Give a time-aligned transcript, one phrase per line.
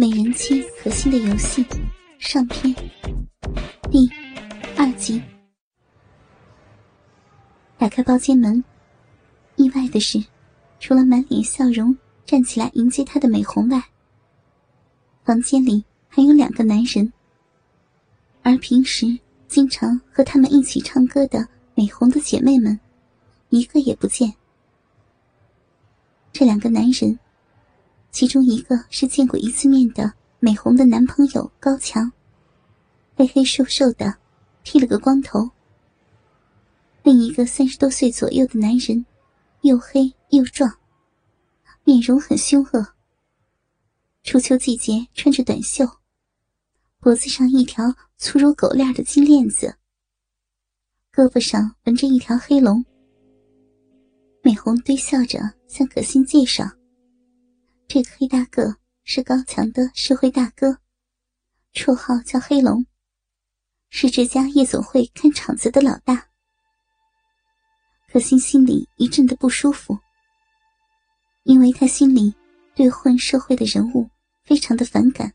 [0.00, 1.66] 美人妻可心的游戏
[2.20, 2.72] 上篇
[3.90, 4.08] 第
[4.76, 5.20] 二集。
[7.76, 8.62] 打开包间门，
[9.56, 10.24] 意外的是，
[10.78, 13.82] 除了满脸笑容站起来迎接他的美红外，
[15.24, 17.12] 房间里还有两个男人。
[18.44, 19.18] 而平时
[19.48, 21.44] 经常和他们一起唱歌的
[21.74, 22.78] 美红的姐妹们，
[23.48, 24.32] 一个也不见。
[26.32, 27.18] 这两个男人。
[28.18, 32.10] 其中一个是见过一次面的美红的男朋友高强，
[33.14, 34.12] 黑黑瘦瘦的，
[34.64, 35.48] 剃了个光头。
[37.04, 39.06] 另一个三十多岁左右的男人，
[39.60, 40.68] 又黑又壮，
[41.84, 42.88] 面容很凶恶。
[44.24, 45.88] 初秋季节穿着短袖，
[46.98, 49.76] 脖子上一条粗如狗链的金链子，
[51.14, 52.84] 胳膊上纹着一条黑龙。
[54.42, 56.68] 美红堆笑着向可心介绍。
[57.88, 60.76] 这个黑大个是高强的社会大哥，
[61.72, 62.84] 绰号叫黑龙，
[63.88, 66.28] 是这家夜总会看场子的老大。
[68.12, 69.98] 可心心里一阵的不舒服，
[71.44, 72.34] 因为他心里
[72.74, 74.06] 对混社会的人物
[74.44, 75.32] 非常的反感。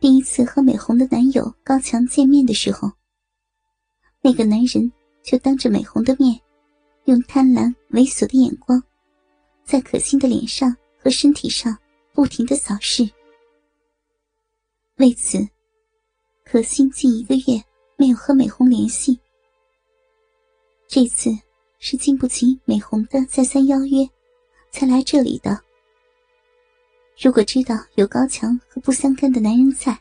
[0.00, 2.90] 第一次和美红的男友高强见面的时候，
[4.20, 6.40] 那个男人就当着美红的面，
[7.04, 8.82] 用贪婪猥琐的眼光。
[9.72, 11.74] 在可心的脸上和身体上
[12.12, 13.10] 不停的扫视，
[14.96, 15.38] 为此，
[16.44, 17.64] 可心近一个月
[17.96, 19.18] 没有和美红联系。
[20.86, 21.30] 这次
[21.78, 24.06] 是经不起美红的再三邀约，
[24.70, 25.58] 才来这里的。
[27.18, 29.98] 如果知道有高强和不相干的男人在，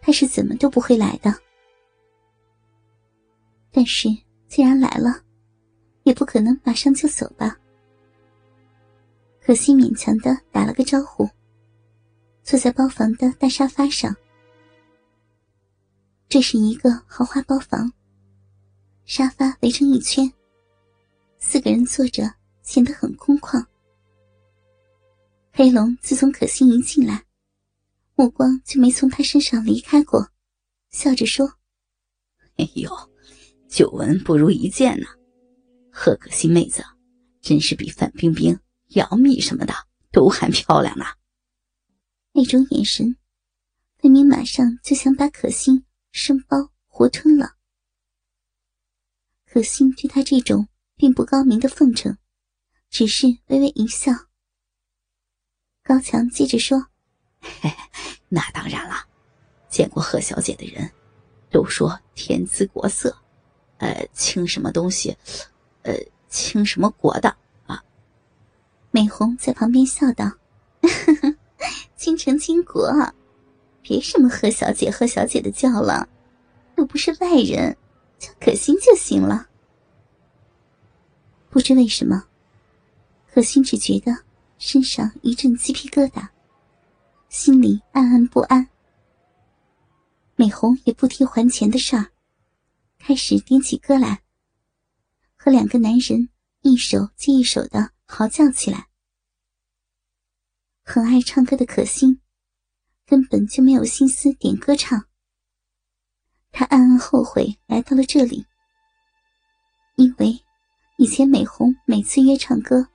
[0.00, 1.34] 他是怎么都不会来的。
[3.72, 4.08] 但是
[4.46, 5.24] 既然来了，
[6.04, 7.58] 也不可能马上就走吧。
[9.48, 11.26] 可惜勉强的打了个招呼，
[12.42, 14.14] 坐在包房的大沙发上。
[16.28, 17.90] 这是一个豪华包房，
[19.06, 20.30] 沙发围成一圈，
[21.38, 22.30] 四个人坐着
[22.60, 23.64] 显得很空旷。
[25.50, 27.24] 黑龙自从可心一进来，
[28.16, 30.28] 目光就没从他身上离开过，
[30.90, 31.50] 笑着说
[32.58, 32.90] ：“哎呦，
[33.66, 35.06] 久闻不如一见呐，
[35.90, 36.84] 贺可心妹子
[37.40, 38.54] 真是比范冰冰。”
[38.88, 39.74] 杨幂什么的
[40.10, 41.04] 都还漂亮呢，
[42.32, 43.16] 那种眼神，
[43.98, 47.56] 分明马上就想把可心生包活吞了。
[49.44, 52.16] 可心对他这种并不高明的奉承，
[52.88, 54.12] 只是微微一笑。
[55.82, 56.86] 高强接着说
[58.28, 59.06] ：“那当然了，
[59.68, 60.90] 见过贺小姐的人，
[61.50, 63.16] 都说天姿国色，
[63.78, 65.16] 呃，清什么东西，
[65.82, 65.94] 呃，
[66.28, 67.36] 清什么国的。”
[68.90, 70.32] 美红在旁边笑道
[71.96, 72.90] ：“倾城倾国，
[73.82, 76.08] 别什么贺小姐、贺小姐的叫了，
[76.76, 77.76] 又不是外人，
[78.18, 79.48] 叫可心就行了。”
[81.50, 82.24] 不知为什么，
[83.30, 84.16] 可心只觉得
[84.58, 86.28] 身上一阵鸡皮疙瘩，
[87.28, 88.68] 心里暗暗不安。
[90.34, 92.06] 美红也不提还钱的事儿，
[92.98, 94.22] 开始点起歌来，
[95.36, 96.28] 和两个男人
[96.62, 97.90] 一首接一首的。
[98.10, 98.88] 嚎叫起来，
[100.82, 102.20] 很爱唱歌的可心，
[103.06, 105.04] 根本就没有心思点歌唱。
[106.50, 108.46] 他暗暗后悔来到了这里，
[109.96, 110.42] 因为
[110.96, 112.88] 以前美红每次约唱歌，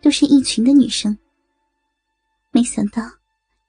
[0.00, 1.18] 都是一群的女生。
[2.52, 3.02] 没想到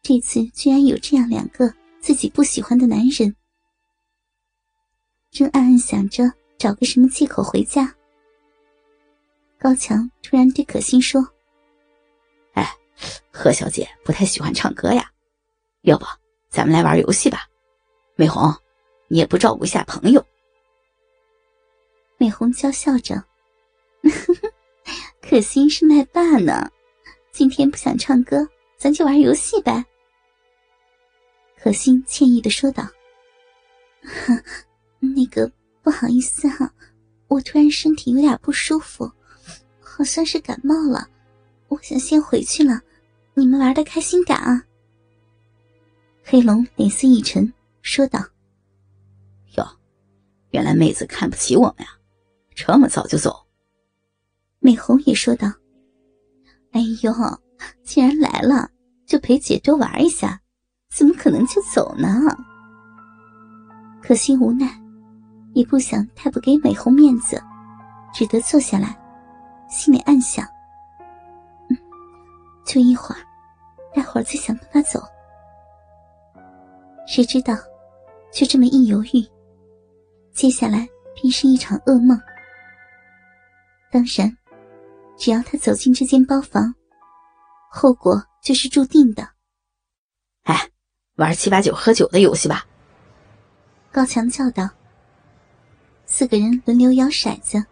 [0.03, 3.35] 这次居然有这样两个自己不喜欢的男人，
[5.31, 7.97] 正暗暗想着找个什么借口回家。
[9.61, 11.22] 高强突然对可心说
[12.53, 12.67] ：“哎，
[13.29, 15.07] 贺小姐不太喜欢唱歌呀，
[15.81, 16.05] 要不
[16.49, 17.47] 咱们来玩游戏吧？
[18.16, 18.51] 美红，
[19.07, 20.25] 你也不照顾一下朋友。”
[22.17, 23.23] 美红娇笑着
[25.22, 26.67] ：“可心是麦霸呢，
[27.31, 28.47] 今天不想唱歌，
[28.79, 29.85] 咱就玩游戏呗。”
[31.61, 32.84] 可心歉意的说道
[34.97, 35.52] ：“那个
[35.84, 36.73] 不好意思哈，
[37.28, 39.08] 我突然身体有点不舒服。”
[39.93, 41.05] 好像是感冒了，
[41.67, 42.79] 我想先回去了。
[43.34, 44.64] 你们玩的开心点啊！
[46.23, 47.52] 黑龙脸色一沉，
[47.82, 48.20] 说道
[49.58, 49.67] ：“哟，
[50.52, 51.91] 原来妹子看不起我们呀，
[52.55, 53.46] 这么早就走？”
[54.59, 55.52] 美红也说道
[56.72, 57.14] ：“哎呦，
[57.84, 58.70] 既然来了，
[59.05, 60.40] 就陪姐多玩一下，
[60.90, 62.08] 怎么可能就走呢？”
[64.02, 64.82] 可惜无奈，
[65.53, 67.41] 也不想太不给美红面子，
[68.14, 68.97] 只得坐下来。
[69.72, 70.46] 心里暗想
[71.72, 71.78] ：“嗯，
[72.66, 73.22] 就一会儿，
[73.96, 75.02] 待会会儿再想办法走。
[77.08, 77.56] 谁知道，
[78.32, 79.26] 就这么一犹豫，
[80.34, 82.20] 接下来便是一场噩梦。
[83.90, 84.38] 当然，
[85.18, 86.73] 只要他走进这间包房，
[87.70, 89.28] 后果就是注定的。
[90.44, 90.70] 哎，
[91.16, 92.66] 玩七八九喝酒的游戏吧！
[93.90, 94.70] 高强叫道。
[96.06, 97.64] 四个人轮流摇骰子，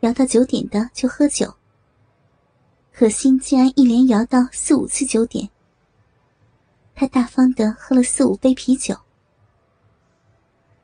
[0.00, 1.54] 摇到九点的就喝酒。
[2.92, 5.48] 可心竟然一连摇到四五次九点，
[6.94, 8.96] 他大方的喝了四五杯啤酒。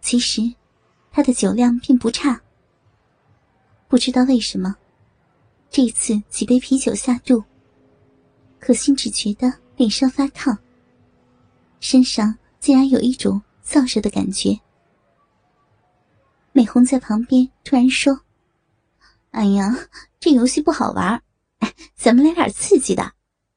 [0.01, 0.55] 其实，
[1.11, 2.41] 他的酒量并不差。
[3.89, 4.77] 不知道为什么，
[5.71, 7.43] 这一次几杯啤酒下肚，
[8.61, 10.57] 可心只觉得脸上发烫，
[11.81, 14.59] 身上竟然有一种燥热的感觉。
[16.53, 18.21] 美红在旁边突然说
[19.35, 19.77] ：“哎呀，
[20.21, 21.21] 这游戏不好玩，
[21.59, 23.13] 哎，咱们来点刺激的。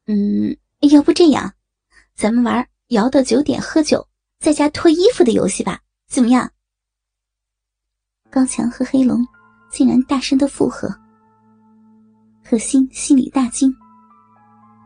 [0.07, 1.53] 嗯，要不这样，
[2.15, 4.07] 咱们玩摇到九点喝酒，
[4.39, 6.51] 在家脱衣服的游戏吧，怎么样？”
[8.31, 9.23] 高强和黑龙
[9.71, 10.89] 竟然大声的附和。
[12.43, 13.71] 可心心里大惊。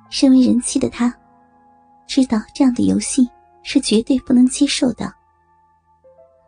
[0.09, 1.17] 身为人妻的她，
[2.05, 3.25] 知道这样的游戏
[3.63, 5.13] 是绝对不能接受的，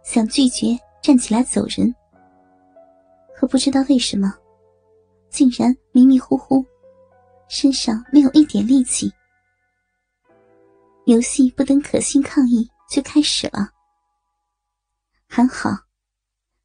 [0.04, 0.78] 想拒绝。
[1.01, 1.94] 站起来走人，
[3.44, 4.34] 可不知道为什么，
[5.30, 6.66] 竟然迷迷糊糊，
[7.50, 9.12] 身上没有一点力气。
[11.07, 13.69] 游戏不等可心抗议就开始了。
[15.28, 15.72] 还好，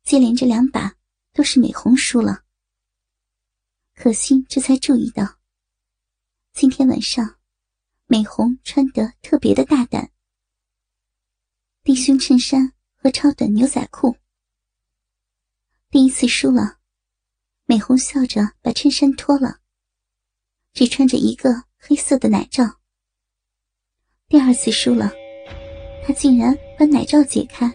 [0.04, 0.94] 接连这两把
[1.32, 2.44] 都是美红输了。
[3.96, 5.26] 可心这才注意到，
[6.52, 7.38] 今天晚上
[8.06, 10.08] 美红穿得特别的大胆，
[11.82, 14.14] 低胸衬衫和超短牛仔裤。
[15.90, 16.80] 第一次输了，
[17.64, 19.60] 美红笑着把衬衫脱了，
[20.74, 22.78] 只穿着一个黑色的奶罩。
[24.28, 25.10] 第二次输了，
[26.04, 27.74] 她竟然把奶罩解开，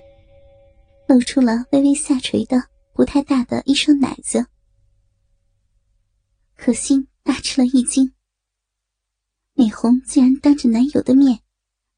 [1.07, 4.45] 露出了微微下垂的不太大的一双奶子。
[6.56, 8.13] 可心大吃了一惊，
[9.54, 11.42] 美红竟然当着男友的面，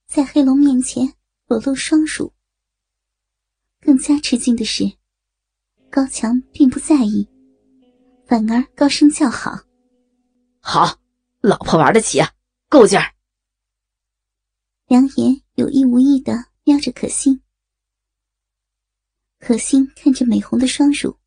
[0.08, 1.14] 在黑龙面前
[1.48, 2.34] 裸露双乳。
[3.82, 4.98] 更加吃惊的是。
[5.96, 7.26] 高强并不在意，
[8.28, 9.58] 反而高声叫好
[10.60, 11.00] ：“好，
[11.40, 12.30] 老婆玩得起啊，
[12.68, 13.16] 够劲儿。”
[14.88, 16.34] 两眼有意无意的
[16.66, 17.42] 瞄着可心，
[19.40, 21.18] 可心看着美红的双乳，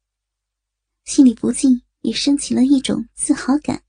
[1.06, 3.82] 心里不禁也升起了一种自豪感。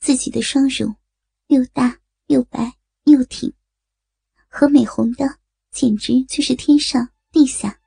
[0.00, 0.92] 自己的双乳
[1.46, 1.96] 又大
[2.26, 3.54] 又白又挺，
[4.48, 5.38] 和美红的
[5.70, 7.78] 简直就是天上地下。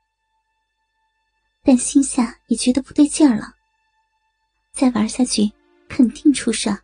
[1.66, 3.52] 但心下也觉得不对劲儿了，
[4.72, 5.50] 再玩下去
[5.88, 6.80] 肯定出事儿。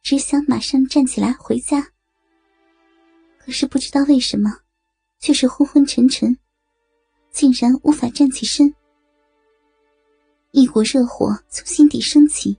[0.00, 1.86] 只想马上站起来回家。
[3.38, 4.50] 可是不知道为什么，
[5.18, 6.34] 就是昏昏沉沉，
[7.30, 8.74] 竟然无法站起身。
[10.52, 12.56] 一股热火从心底升起，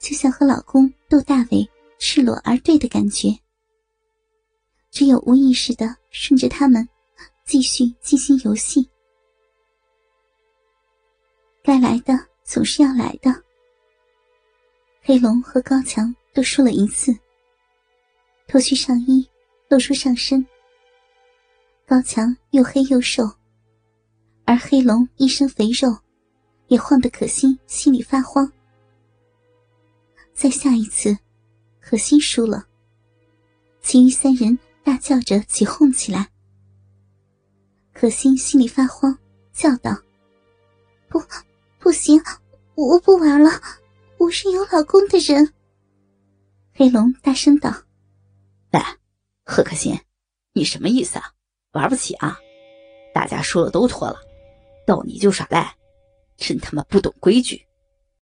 [0.00, 1.64] 就像和老公窦大伟
[2.00, 3.28] 赤裸而对的感觉。
[4.90, 6.88] 只有无意识的顺着他们，
[7.44, 8.90] 继续进行游戏。
[11.66, 12.14] 该来的
[12.44, 13.42] 总是要来的。
[15.02, 17.12] 黑龙和高强都输了一次，
[18.46, 19.28] 脱去上衣，
[19.68, 20.46] 露出上身。
[21.84, 23.28] 高强又黑又瘦，
[24.44, 25.98] 而黑龙一身肥肉，
[26.68, 28.48] 也晃得可心心里发慌。
[30.32, 31.18] 再下一次，
[31.80, 32.64] 可心输了，
[33.80, 36.28] 其余三人大叫着起哄起来。
[37.92, 39.18] 可心心里发慌，
[39.52, 40.00] 叫道：“！”
[41.96, 42.22] 行，
[42.74, 43.50] 我不玩了，
[44.18, 45.52] 我是有老公的人。
[46.74, 47.74] 黑龙大声道
[48.70, 48.96] ：“哎，
[49.44, 49.98] 贺可欣，
[50.52, 51.32] 你什么意思啊？
[51.72, 52.38] 玩不起啊？
[53.14, 54.18] 大家输了都脱了，
[54.86, 55.74] 到你就耍赖，
[56.36, 57.66] 真他妈不懂规矩。”